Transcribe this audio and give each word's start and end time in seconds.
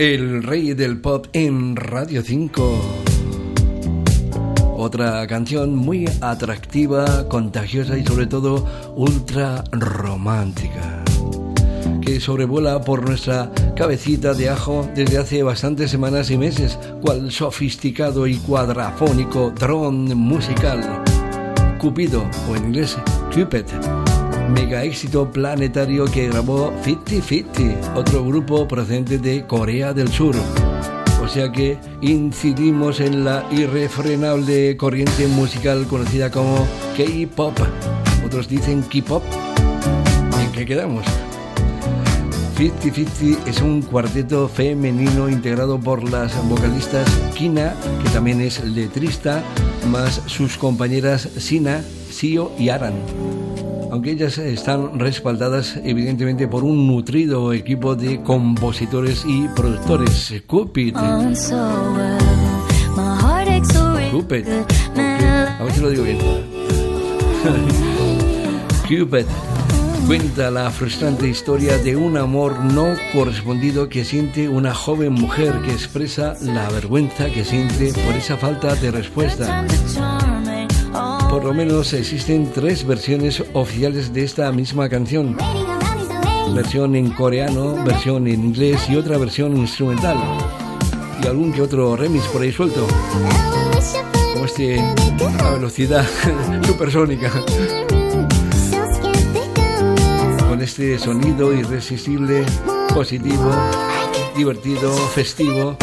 el 0.00 0.42
rey 0.42 0.72
del 0.72 0.98
pop 0.98 1.26
en 1.34 1.76
Radio 1.76 2.22
5. 2.22 2.80
Otra 4.78 5.26
canción 5.26 5.76
muy 5.76 6.08
atractiva, 6.22 7.28
contagiosa 7.28 7.98
y 7.98 8.06
sobre 8.06 8.26
todo 8.26 8.66
ultra 8.96 9.62
romántica. 9.72 11.04
Que 12.00 12.18
sobrevuela 12.18 12.80
por 12.80 13.06
nuestra 13.06 13.52
cabecita 13.76 14.32
de 14.32 14.48
ajo 14.48 14.88
desde 14.94 15.18
hace 15.18 15.42
bastantes 15.42 15.90
semanas 15.90 16.30
y 16.30 16.38
meses, 16.38 16.78
cual 17.02 17.30
sofisticado 17.30 18.26
y 18.26 18.36
cuadrafónico 18.36 19.50
dron 19.50 20.16
musical. 20.16 20.80
Cupido, 21.78 22.24
o 22.48 22.56
en 22.56 22.64
inglés, 22.68 22.96
Cupid 23.34 23.66
mega 24.50 24.84
éxito 24.84 25.30
planetario 25.30 26.04
que 26.06 26.28
grabó 26.28 26.72
Fifty 26.82 27.20
Fifty, 27.20 27.74
otro 27.94 28.24
grupo 28.24 28.66
procedente 28.66 29.18
de 29.18 29.46
Corea 29.46 29.92
del 29.92 30.08
Sur. 30.08 30.34
O 31.22 31.28
sea 31.28 31.52
que 31.52 31.78
incidimos 32.00 33.00
en 33.00 33.24
la 33.24 33.46
irrefrenable 33.50 34.76
corriente 34.76 35.26
musical 35.28 35.86
conocida 35.86 36.30
como 36.30 36.66
K-pop. 36.96 37.58
Otros 38.24 38.48
dicen 38.48 38.82
K-pop. 38.82 39.22
¿En 40.40 40.52
qué 40.52 40.64
quedamos? 40.64 41.04
Fifty 42.54 42.90
Fifty 42.90 43.36
es 43.46 43.60
un 43.60 43.82
cuarteto 43.82 44.48
femenino 44.48 45.28
integrado 45.28 45.78
por 45.78 46.08
las 46.10 46.36
vocalistas 46.48 47.08
Kina, 47.34 47.74
que 48.02 48.10
también 48.10 48.40
es 48.40 48.62
letrista, 48.64 49.42
más 49.90 50.22
sus 50.26 50.58
compañeras 50.58 51.22
Sina, 51.38 51.82
Sio 52.10 52.52
y 52.58 52.68
Aran 52.68 52.94
aunque 53.90 54.12
ellas 54.12 54.38
están 54.38 54.98
respaldadas 54.98 55.78
evidentemente 55.84 56.48
por 56.48 56.64
un 56.64 56.86
nutrido 56.86 57.52
equipo 57.52 57.94
de 57.94 58.22
compositores 58.22 59.24
y 59.26 59.46
productores. 59.48 60.32
Cupid. 60.46 60.96
Cupid. 64.10 64.46
A 65.58 65.64
ver 65.64 65.72
si 65.72 65.80
lo 65.80 65.90
digo 65.90 66.04
bien. 66.04 66.18
Cupid 68.88 69.26
cuenta 70.10 70.50
la 70.50 70.68
frustrante 70.70 71.28
historia 71.28 71.78
de 71.78 71.94
un 71.94 72.16
amor 72.16 72.58
no 72.64 72.96
correspondido 73.12 73.88
que 73.88 74.04
siente 74.04 74.48
una 74.48 74.74
joven 74.74 75.12
mujer 75.12 75.54
que 75.64 75.70
expresa 75.70 76.34
la 76.40 76.68
vergüenza 76.70 77.30
que 77.30 77.44
siente 77.44 77.92
por 77.92 78.16
esa 78.16 78.36
falta 78.36 78.74
de 78.74 78.90
respuesta. 78.90 79.64
Por 81.30 81.44
lo 81.44 81.54
menos 81.54 81.92
existen 81.92 82.50
tres 82.52 82.84
versiones 82.84 83.40
oficiales 83.52 84.12
de 84.12 84.24
esta 84.24 84.50
misma 84.50 84.88
canción. 84.88 85.36
Versión 86.52 86.96
en 86.96 87.10
coreano, 87.10 87.84
versión 87.84 88.26
en 88.26 88.44
inglés 88.44 88.90
y 88.90 88.96
otra 88.96 89.16
versión 89.16 89.56
instrumental. 89.56 90.18
Y 91.22 91.28
algún 91.28 91.52
que 91.52 91.62
otro 91.62 91.94
remix 91.96 92.24
por 92.26 92.42
ahí 92.42 92.50
suelto. 92.50 92.84
Como 94.32 94.44
este 94.44 94.80
a 94.80 95.50
velocidad 95.50 96.04
supersónica. 96.66 97.30
Con 100.48 100.60
este 100.60 100.98
sonido 100.98 101.54
irresistible, 101.54 102.44
positivo, 102.92 103.52
divertido, 104.36 104.92
festivo, 105.14 105.76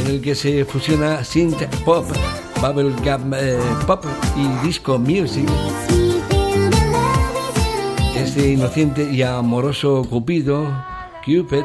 en 0.00 0.06
el 0.06 0.22
que 0.22 0.34
se 0.34 0.64
fusiona 0.64 1.22
synth 1.22 1.62
pop 1.84 2.06
bubblegum 2.62 3.34
eh, 3.34 3.58
pop 3.88 4.04
y 4.36 4.66
disco 4.66 4.96
music. 4.96 5.48
Este 8.16 8.52
inocente 8.52 9.10
y 9.10 9.22
amoroso 9.22 10.06
Cupido, 10.08 10.64
Cupid, 11.24 11.64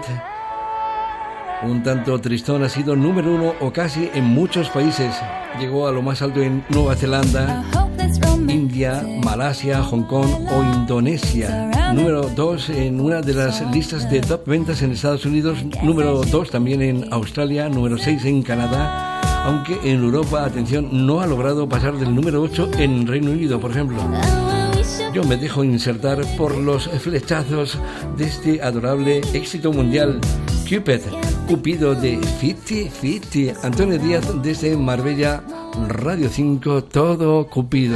un 1.62 1.84
tanto 1.84 2.20
tristón, 2.20 2.64
ha 2.64 2.70
sido 2.70 2.95
número 2.95 3.31
uno 3.36 3.53
o 3.62 3.72
casi 3.72 4.09
en 4.16 4.23
muchos 4.23 4.70
países. 4.70 5.14
Llegó 5.59 5.88
a 5.88 5.92
lo 5.92 6.02
más 6.02 6.23
alto 6.23 6.42
en 6.42 6.66
Nueva 6.70 6.95
Zelanda, 6.95 7.64
India, 8.48 9.06
Malasia, 9.23 9.84
Hong 9.84 10.03
Kong 10.03 10.28
o 10.52 10.63
Indonesia. 10.80 11.94
Número 11.94 12.24
dos 12.24 12.69
en 12.69 13.00
una 13.00 13.22
de 13.22 13.36
las 13.36 13.62
listas 13.72 14.09
de 14.09 14.22
top 14.22 14.47
ventas 14.47 14.81
en 14.81 14.94
Estados 14.94 15.25
Unidos. 15.25 15.59
Número 15.84 16.24
dos 16.24 16.50
también 16.50 16.81
en 16.81 17.13
Australia. 17.13 17.69
Número 17.69 18.00
seis 18.00 18.25
en 18.25 18.41
Canadá 18.41 19.06
aunque 19.47 19.80
en 19.81 20.03
Europa, 20.03 20.44
atención, 20.44 20.90
no 20.91 21.22
ha 21.22 21.25
logrado 21.25 21.69
pasar 21.69 21.97
del 21.97 22.13
número 22.13 22.41
8 22.41 22.72
en 22.80 23.08
Reino 23.08 23.31
Unido, 23.31 23.62
por 23.62 23.72
ejemplo. 23.72 23.97
Yo 25.13 25.24
me 25.24 25.38
dejo 25.38 25.63
insertar 25.63 26.19
por 26.35 26.58
los 26.58 26.90
flechazos 26.90 27.80
de 28.18 28.25
este 28.25 28.62
adorable 28.62 29.22
éxito 29.34 29.72
mundial, 29.72 30.19
Cupid, 30.68 31.00
Cupido 31.47 31.96
de 31.96 32.18
Fiti 32.40 32.90
Fiti, 32.90 33.50
Antonio 33.63 33.97
Díaz 33.97 34.25
desde 34.44 34.75
Marbella, 34.75 35.41
Radio 35.88 36.28
5, 36.30 36.84
todo 36.84 37.47
Cupido. 37.47 37.96